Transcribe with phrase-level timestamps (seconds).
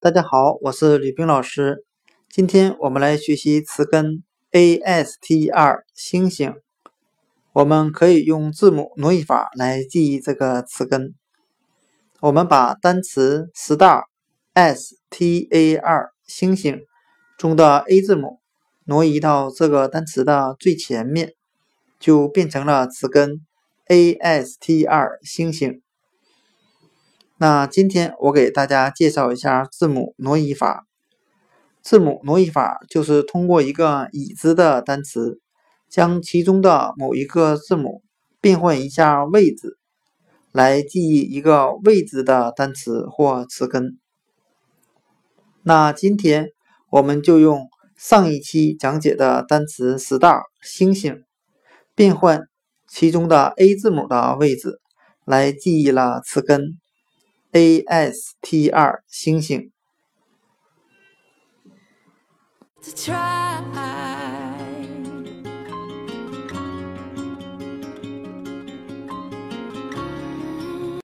[0.00, 1.84] 大家好，我是吕冰老师。
[2.30, 4.22] 今天我们来学习词根
[4.52, 6.54] a s t r 星星。
[7.52, 11.16] 我们可以用字母挪移法来记忆这个词根。
[12.20, 14.04] 我们把单词 star
[14.52, 16.80] s t a r 星星
[17.36, 18.38] 中的 a 字母
[18.84, 21.32] 挪移到这个单词的最前面，
[21.98, 23.44] 就变成了词根
[23.88, 25.82] a s t r 星星。
[27.40, 30.86] 那今天我给大家介绍一下字母挪移法。
[31.82, 35.40] 字母挪移法就是通过一个已知的单词，
[35.88, 38.02] 将其中的某一个字母
[38.40, 39.78] 变换一下位置，
[40.50, 44.00] 来记忆一个未知的单词或词根。
[45.62, 46.48] 那今天
[46.90, 51.22] 我们就用上一期讲解的单词 star 星星，
[51.94, 52.48] 变换
[52.88, 54.80] 其中的 a 字母的位置，
[55.24, 56.80] 来记忆了词根。
[57.52, 59.70] A s t r 星星。